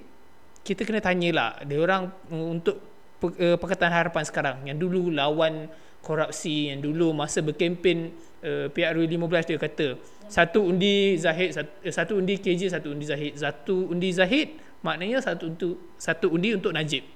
[0.63, 2.92] kita kena tanyalah dia orang untuk pe-
[3.31, 4.57] uh, Pakatan Harapan sekarang.
[4.67, 5.71] Yang dulu lawan
[6.03, 8.11] korupsi yang dulu masa berkempen
[8.43, 9.95] uh, PRU 15 dia kata
[10.27, 13.33] satu undi Zahid satu, uh, satu undi KJ satu undi Zahid.
[13.39, 17.07] Satu undi Zahid maknanya satu untuk satu undi untuk Najib.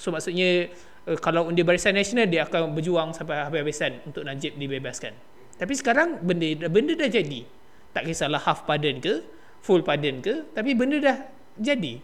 [0.00, 0.72] So maksudnya
[1.06, 5.14] uh, kalau undi Barisan Nasional dia akan berjuang sampai habis-habisan untuk Najib dibebaskan.
[5.60, 7.46] Tapi sekarang benda benda dah jadi.
[7.90, 9.22] Tak kisahlah half pardon ke
[9.60, 11.16] full pardon ke tapi benda dah
[11.60, 12.00] jadi.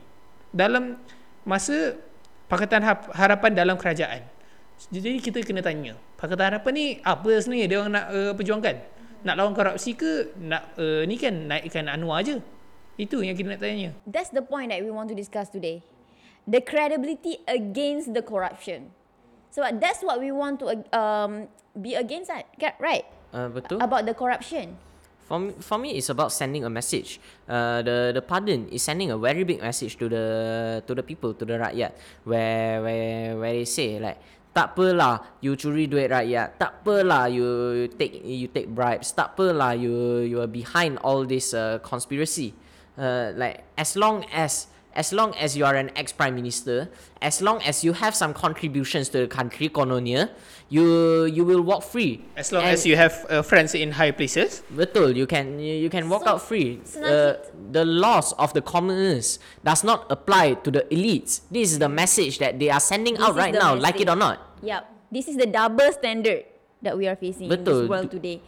[0.53, 1.01] Dalam
[1.43, 1.97] masa
[2.47, 2.83] Pakatan
[3.13, 4.37] Harapan dalam kerajaan
[4.93, 8.77] jadi kita kena tanya, Pakatan Harapan ni apa sebenarnya dia orang nak uh, perjuangkan?
[9.25, 12.39] Nak lawan korupsi ke nak uh, ni kan naikkan Anwar je?
[13.01, 13.97] Itu yang kita nak tanya.
[14.05, 15.81] That's the point that we want to discuss today.
[16.45, 18.93] The credibility against the corruption.
[19.51, 23.09] So that's what we want to um, be against that, right?
[23.33, 23.81] Uh, betul.
[23.81, 24.77] About the corruption.
[25.27, 27.19] For me, for me, it's about sending a message.
[27.51, 30.25] Uh, the the pardon is sending a very big message to the
[30.87, 34.23] to the people, to the rakyat, where where where they say like,
[34.55, 39.75] tak apalah you curi duit rakyat, tak apalah you take you take bribes, tak apalah
[39.75, 42.55] you you are behind all this uh, conspiracy.
[42.95, 46.89] Uh, like as long as as long as you are an ex prime minister,
[47.21, 50.33] as long as you have some contributions to the country, kononnya,
[50.73, 52.25] you you will walk free.
[52.35, 54.65] As long And- as you have uh, friends in high places.
[54.73, 56.81] Betul, you can you, you can walk So, out free.
[56.97, 57.37] Uh,
[57.71, 61.45] the laws of the commoners does not apply to the elites.
[61.53, 64.17] This is the message that they are sending This out right now, like it or
[64.17, 64.41] message.
[64.41, 64.65] not.
[64.65, 64.83] Yep.
[65.13, 66.49] This is the double standard
[66.83, 67.85] that we are facing in Betul.
[67.85, 68.41] this world today.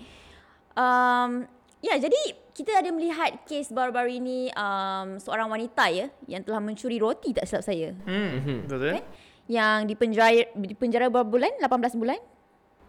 [0.75, 1.47] Um,
[1.79, 6.99] Ya, jadi kita ada melihat kes baru-baru ini um, seorang wanita ya yang telah mencuri
[6.99, 7.95] roti tak silap saya.
[8.03, 8.67] Hmm.
[8.67, 8.99] Betul.
[8.99, 9.07] Kan?
[9.47, 11.55] Yang dipenjara dipenjara berapa bulan?
[11.63, 12.19] 18 bulan?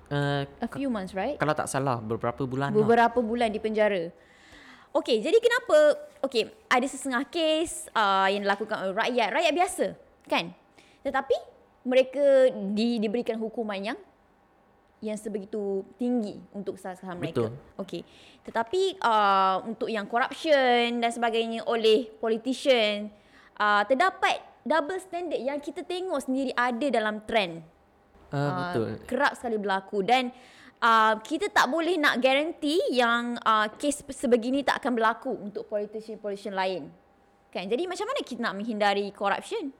[0.09, 1.37] Uh, A few months, right?
[1.37, 2.81] kalau tak salah beberapa bulan lah.
[2.81, 4.09] Beberapa bulan di penjara.
[4.89, 9.85] Okey, jadi kenapa okey, ada sesengah kes uh, yang dilakukan oleh rakyat, rakyat biasa,
[10.25, 10.49] kan?
[11.05, 11.37] Tetapi
[11.85, 12.25] mereka
[12.73, 13.99] di, diberikan hukuman yang
[14.99, 17.47] yang sebegitu tinggi untuk kesalahan mereka.
[17.47, 17.51] Betul.
[17.79, 18.01] Okey.
[18.43, 23.07] Tetapi uh, untuk yang corruption dan sebagainya oleh politician
[23.55, 27.63] uh, terdapat double standard yang kita tengok sendiri ada dalam trend
[28.29, 28.89] Uh, Ah, betul.
[29.09, 30.29] kerap sekali berlaku dan
[30.85, 36.53] uh, kita tak boleh nak guarantee yang uh, kes sebegini tak akan berlaku untuk politician-politician
[36.53, 36.93] lain.
[37.49, 37.65] Kan?
[37.65, 39.73] Jadi macam mana kita nak menghindari corruption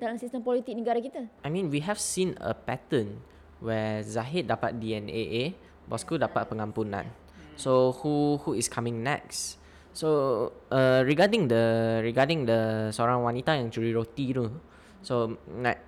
[0.00, 1.28] dalam sistem politik negara kita?
[1.44, 3.20] I mean, we have seen a pattern
[3.64, 5.56] where Zahid dapat DNAA,
[5.88, 7.08] bosku dapat pengampunan.
[7.56, 9.56] So who who is coming next?
[9.96, 14.52] So uh, regarding the regarding the seorang wanita yang curi roti tu,
[15.00, 15.80] so like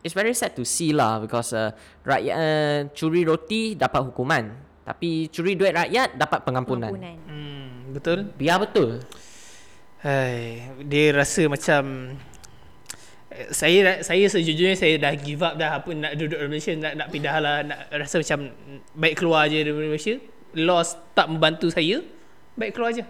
[0.00, 1.74] it's very sad to see lah because uh,
[2.06, 4.54] rakyat uh, curi roti dapat hukuman,
[4.86, 6.94] tapi curi duit rakyat dapat pengampunan.
[6.94, 7.18] Pengampunan.
[7.28, 7.92] Hmm.
[7.92, 8.18] Betul.
[8.38, 9.02] Biar betul.
[9.98, 12.14] Hai, dia rasa macam
[13.52, 17.08] saya saya sejujurnya saya dah give up dah apa nak duduk di Malaysia nak nak
[17.12, 18.48] pindah lah nak rasa macam
[18.96, 20.16] baik keluar je dari Malaysia
[20.56, 22.00] loss tak membantu saya
[22.56, 23.04] baik keluar je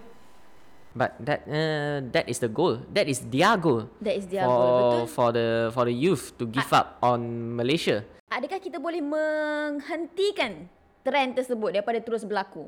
[0.99, 2.83] But that uh, that is the goal.
[2.91, 3.87] That is their goal.
[4.03, 5.05] That is their for, goal, betul?
[5.07, 7.23] For the for the youth to give up on
[7.55, 8.03] Malaysia.
[8.35, 10.67] Adakah kita boleh menghentikan
[11.07, 12.67] trend tersebut daripada terus berlaku?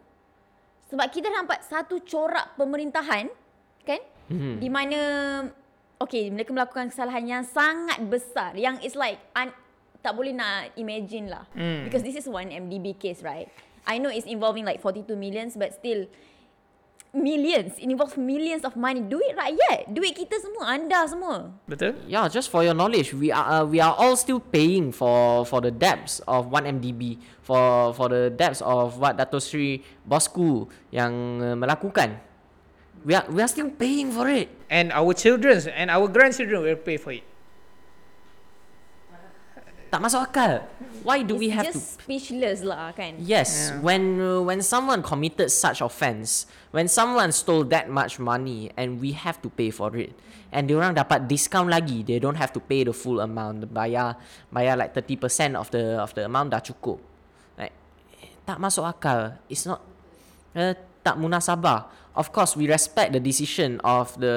[0.95, 3.27] Sebab kita nampak satu corak pemerintahan
[3.83, 4.55] kan mm-hmm.
[4.63, 5.01] di mana
[6.01, 8.57] okey mereka melakukan kesalahan yang sangat besar.
[8.57, 9.53] Yang it's like un,
[10.01, 11.45] tak boleh nak imagine lah.
[11.53, 11.87] Mm.
[11.87, 13.53] because this is one MDB case right?
[13.85, 16.09] I know it's involving like 42 millions but still
[17.13, 17.75] millions.
[17.79, 19.03] It involves millions of money.
[19.03, 19.91] Duit rakyat.
[19.91, 21.51] Duit kita semua anda semua.
[21.67, 21.99] Betul?
[22.07, 25.59] Yeah, just for your knowledge, we are uh, we are all still paying for for
[25.59, 31.57] the debts of 1MDB, for for the debts of what Dato Sri Bosku yang uh,
[31.59, 32.30] melakukan.
[33.01, 34.49] We are we are still paying for it.
[34.71, 37.27] and our children and our grandchildren will pay for it
[39.91, 40.63] Tak masuk akal.
[41.03, 43.83] Why do we It's have just to speechless lah kan Yes, Yeah.
[43.83, 49.19] when uh, when someone committed such offense, when someone stole that much money and we
[49.19, 50.15] have to pay for it,
[50.55, 54.15] and diorang dapat discount lagi, they don't have to pay the full amount, bayar
[54.55, 57.03] bayar like 30% of the of the amount dah cukup.
[57.59, 57.75] Like
[58.47, 59.43] tak masuk akal.
[59.51, 59.83] It's not
[60.55, 62.10] uh, tak munasabah.
[62.21, 64.37] Of course, we respect the decision of the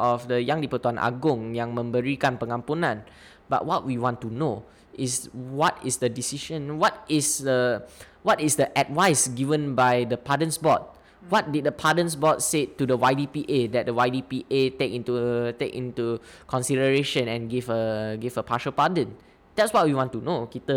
[0.00, 3.04] of the Yang di-Pertuan Agong yang memberikan pengampunan.
[3.44, 4.64] But what we want to know
[4.96, 6.80] is what is the decision?
[6.80, 7.84] What is the
[8.24, 10.80] what is the advice given by the Pardons Board?
[11.28, 15.12] What did the Pardons Board say to the YDPA that the YDPA take into
[15.60, 19.12] take into consideration and give a give a partial pardon?
[19.60, 20.48] That's what we want to know.
[20.48, 20.72] Kita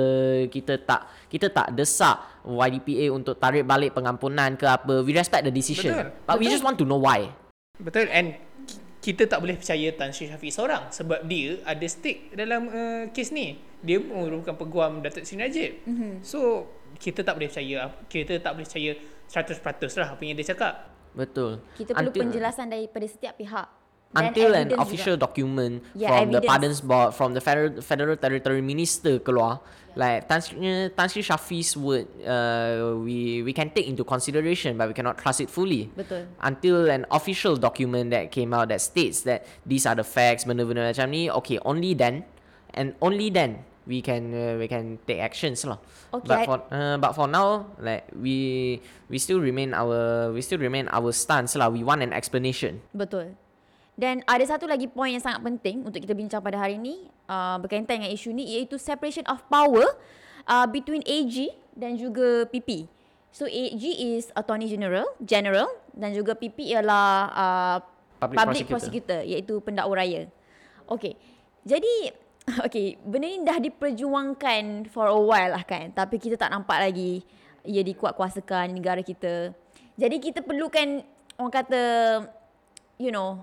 [0.51, 4.99] kita tak kita tak desak YDPA untuk tarik balik pengampunan ke apa.
[4.99, 5.95] We respect the decision.
[5.95, 6.27] Betul.
[6.27, 6.53] But we Betul.
[6.53, 7.31] just want to know why.
[7.73, 8.37] betul and
[8.69, 13.03] ki- kita tak boleh percaya Tan Sri Syafiq seorang sebab dia ada stake dalam uh,
[13.09, 16.21] kes ni dia merupakan peguam Datuk Seri Najib mm-hmm.
[16.21, 16.69] so
[17.01, 18.91] kita tak boleh percaya kita tak boleh percaya
[19.25, 21.61] 100% lah apa yang dia cakap Betul.
[21.77, 23.67] Kita perlu Until- penjelasan daripada setiap pihak.
[24.13, 25.25] Until an official juga.
[25.25, 26.49] document Yeah, from the evidence.
[26.49, 29.65] Pardons Board, from the Federal, Federal Territory Minister keluar,
[29.97, 30.57] like Tan Sri,
[30.93, 35.41] Tan Sri Shafi's word, uh, we we can take into consideration, but we cannot trust
[35.41, 35.89] it fully.
[35.97, 36.29] Betul.
[36.41, 40.93] Until an official document that came out that states that these are the facts, benda-benda
[40.93, 42.25] macam ni, okay, only then,
[42.73, 45.77] and only then we can uh, we can take actions lah.
[46.13, 50.61] Okay, But for uh, but for now, like we we still remain our we still
[50.61, 51.67] remain our stance lah.
[51.69, 52.81] We want an explanation.
[52.95, 53.35] Betul.
[53.93, 57.61] Dan ada satu lagi poin yang sangat penting untuk kita bincang pada hari ini uh,
[57.61, 59.85] berkaitan dengan isu ni iaitu separation of power
[60.49, 62.89] uh, between AG dan juga PP.
[63.29, 67.77] So AG is Attorney General, General dan juga PP ialah uh,
[68.17, 69.21] Public Public prosecutor.
[69.21, 70.25] Prosecutor iaitu pendakwa raya.
[70.89, 71.13] Okey.
[71.61, 72.09] Jadi
[72.67, 75.93] okey, benda ni dah diperjuangkan for a while lah kan.
[75.93, 77.21] Tapi kita tak nampak lagi
[77.61, 79.53] ia dikuatkuasakan di negara kita.
[80.01, 81.05] Jadi kita perlukan
[81.37, 81.81] orang kata
[82.97, 83.41] you know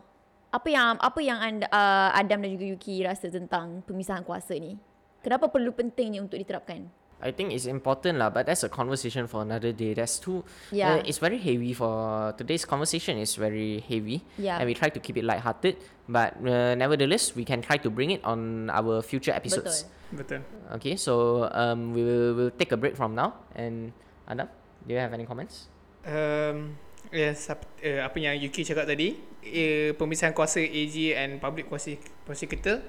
[0.51, 4.75] apa yang apa yang anda, uh, Adam dan juga Yuki rasa tentang pemisahan kuasa ni?
[5.23, 6.91] Kenapa perlu pentingnya untuk diterapkan?
[7.21, 9.93] I think it's important lah, but that's a conversation for another day.
[9.93, 10.41] That's too.
[10.73, 10.97] Yeah.
[10.97, 13.21] Uh, it's very heavy for today's conversation.
[13.21, 14.25] is very heavy.
[14.41, 14.57] Yeah.
[14.57, 15.77] And we try to keep it light-hearted,
[16.09, 19.85] but uh, nevertheless, we can try to bring it on our future episodes.
[20.11, 20.41] Betul.
[20.41, 23.37] betul Okay, so um, we will we'll take a break from now.
[23.53, 23.93] And
[24.25, 24.49] Adam,
[24.89, 25.69] do you have any comments?
[26.09, 26.81] um,
[27.13, 31.67] Yes, ap- uh, apa yang Yuki cakap tadi, uh, pemisahan kuasa AG and public
[32.25, 32.85] prosecutor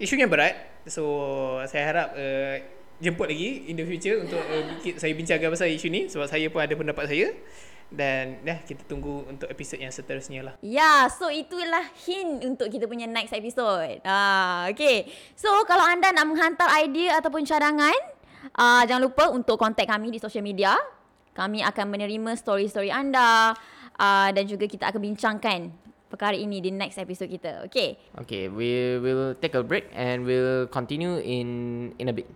[0.00, 0.84] isunya berat.
[0.88, 1.04] So
[1.68, 2.56] saya harap uh,
[3.00, 4.64] jemput lagi in the future untuk uh,
[4.96, 7.32] saya bincangkan pasal isu ni sebab saya pun ada pendapat saya
[7.90, 10.54] dan dah kita tunggu untuk episod yang seterusnya lah.
[10.62, 13.98] Ya, so itulah hint untuk kita punya next episode.
[14.06, 15.10] Ah, okay.
[15.34, 17.98] So kalau anda nak menghantar idea ataupun cadangan,
[18.54, 20.78] uh, jangan lupa untuk contact kami di social media.
[21.34, 23.54] Kami akan menerima story-story anda
[23.98, 27.64] uh, dan juga kita akan bincangkan perkara ini di next episode kita.
[27.70, 27.94] Okay.
[28.18, 31.48] Okay, we will take a break and we'll continue in
[32.02, 32.26] in a bit.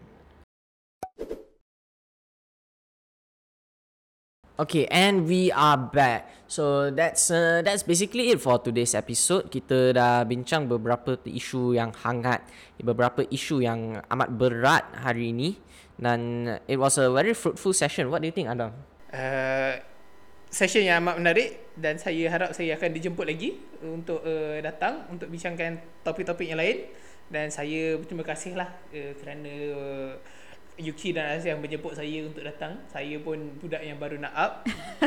[4.54, 6.30] Okay, and we are back.
[6.46, 9.50] So that's uh, that's basically it for today's episode.
[9.50, 12.46] Kita dah bincang beberapa isu yang hangat,
[12.78, 15.58] beberapa isu yang amat berat hari ini
[15.98, 18.14] dan it was a very fruitful session.
[18.14, 18.70] What do you think, Adam?
[19.10, 19.82] Uh,
[20.54, 25.26] session yang amat menarik dan saya harap saya akan dijemput lagi untuk uh, datang untuk
[25.26, 26.86] bincangkan topik-topik yang lain.
[27.26, 30.12] Dan saya berterima kasih lah uh, kerana uh,
[30.74, 32.82] Yuki dan Azia menjemput saya untuk datang.
[32.90, 34.52] Saya pun budak yang baru nak up.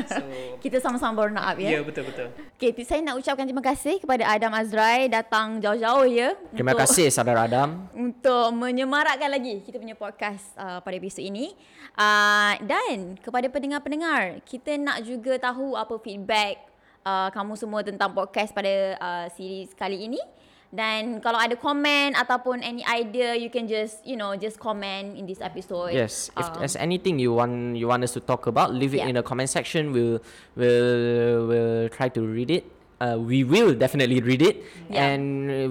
[0.08, 0.24] So
[0.64, 1.80] Kita sama-sama baru nak up ya ya.
[1.84, 2.28] betul betul.
[2.56, 6.40] Okay, saya nak ucapkan terima kasih kepada Adam Azrai datang jauh-jauh ya.
[6.56, 7.84] Terima untuk- kasih, saudara Adam.
[8.08, 11.52] untuk menyemarakkan lagi kita punya podcast uh, pada episod ini.
[12.00, 16.64] Uh, dan kepada pendengar-pendengar, kita nak juga tahu apa feedback
[17.04, 20.22] uh, kamu semua tentang podcast pada uh, series kali ini.
[20.68, 25.24] Dan kalau ada komen ataupun any idea, you can just, you know, just comment in
[25.24, 25.96] this episode.
[25.96, 29.00] Yes, if Um, there's anything you want you want us to talk about, leave it
[29.00, 29.10] Yeah.
[29.10, 29.96] in the comment section.
[29.96, 30.20] We'll
[30.60, 32.68] we'll we'll try to read it.
[32.98, 35.06] Uh, we will definitely read it, Yeah.
[35.14, 35.24] and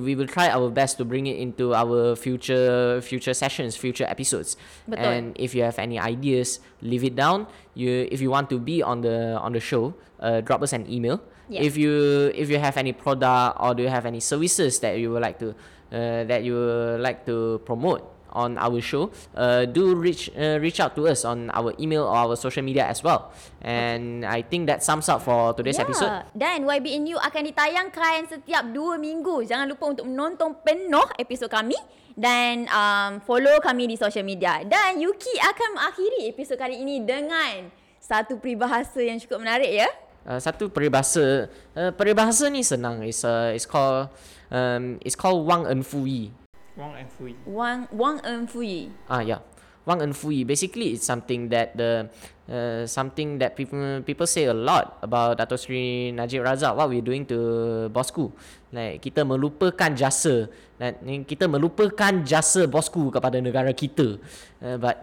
[0.06, 4.54] we will try our best to bring it into our future future sessions, future episodes.
[4.86, 5.02] Betul.
[5.02, 7.50] And if you have any ideas, leave it down.
[7.74, 10.86] You if you want to be on the on the show, uh, drop us an
[10.88, 11.18] email.
[11.48, 11.62] Yeah.
[11.62, 15.14] If you if you have any product or do you have any services that you
[15.14, 15.54] would like to
[15.94, 18.02] uh, that you would like to promote
[18.36, 22.14] on our show, uh, do reach uh, reach out to us on our email or
[22.14, 23.32] our social media as well.
[23.64, 26.12] And I think that sums up for today's Ya, episode.
[26.36, 29.40] Dan YBNU akan ditayangkan setiap dua minggu.
[29.48, 31.78] Jangan lupa untuk menonton penuh episod kami
[32.12, 34.60] dan um, follow kami di social media.
[34.68, 39.88] Dan Yuki akan mengakhiri episod kali ini dengan satu peribahasa yang cukup menarik ya.
[40.26, 41.46] Uh, satu peribahasa,
[41.78, 43.06] uh, peribahasa ni senang.
[43.06, 44.10] It's uh, it's called
[44.50, 46.34] um, it's called Wang En Fui.
[46.76, 47.32] Wang and Fui.
[47.48, 48.92] Wang Wang En Fui.
[49.08, 49.40] Ah yeah,
[49.88, 50.44] Wang En Fui.
[50.44, 52.12] Basically, it's something that the
[52.52, 56.76] uh, something that people people say a lot about Dato Sri Najib Razak.
[56.76, 57.38] What we're doing to
[57.88, 58.28] bosku,
[58.76, 64.20] like kita melupakan jasa dan kita melupakan jasa bosku kepada negara kita.
[64.60, 65.00] Uh, but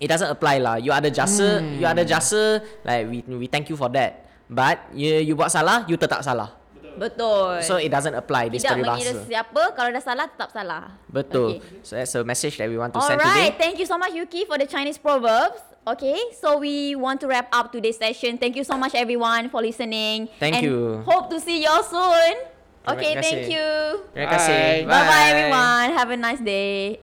[0.00, 0.76] it doesn't apply lah.
[0.76, 2.60] You ada jasa, you ada jasa.
[2.84, 4.28] Like we we thank you for that.
[4.46, 6.54] But you you buat salah, you tetap salah.
[6.96, 7.60] Betul.
[7.60, 9.28] So it doesn't apply this Tidak mengira peribahasa.
[9.28, 10.96] siapa, kalau dah salah tetap salah.
[11.12, 11.60] Betul.
[11.60, 11.84] Okay.
[11.84, 13.52] So that's a message that we want to send today.
[13.52, 15.60] Alright, thank you so much Yuki for the Chinese proverbs.
[15.86, 18.40] Okay, so we want to wrap up today's session.
[18.42, 20.26] Thank you so much everyone for listening.
[20.42, 21.04] Thank and you.
[21.06, 22.48] Hope to see y'all soon.
[22.86, 23.66] Okay, thank you.
[24.14, 24.86] Terima kasih.
[24.86, 25.86] Bye bye everyone.
[25.94, 26.94] Have a nice day.